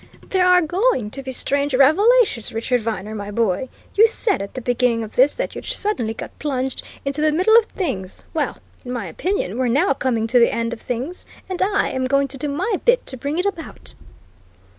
"There 0.29 0.47
are 0.47 0.63
going 0.63 1.11
to 1.11 1.21
be 1.21 1.31
strange 1.31 1.75
revelations, 1.75 2.51
Richard 2.51 2.81
Viner, 2.81 3.13
my 3.13 3.29
boy! 3.29 3.69
You 3.93 4.07
said 4.07 4.41
at 4.41 4.55
the 4.55 4.59
beginning 4.59 5.03
of 5.03 5.15
this 5.15 5.35
that 5.35 5.53
you'd 5.53 5.63
suddenly 5.67 6.15
got 6.15 6.39
plunged 6.39 6.81
into 7.05 7.21
the 7.21 7.31
middle 7.31 7.55
of 7.57 7.65
things 7.65 8.23
well, 8.33 8.57
in 8.83 8.91
my 8.93 9.05
opinion, 9.05 9.59
we're 9.59 9.67
now 9.67 9.93
coming 9.93 10.25
to 10.25 10.39
the 10.39 10.51
end 10.51 10.73
of 10.73 10.81
things, 10.81 11.27
and 11.47 11.61
I'm 11.61 12.05
going 12.05 12.27
to 12.29 12.37
do 12.39 12.49
my 12.49 12.79
bit 12.83 13.05
to 13.05 13.15
bring 13.15 13.37
it 13.37 13.45
about." 13.45 13.93